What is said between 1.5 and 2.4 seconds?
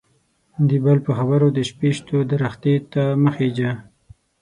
د شپيشتو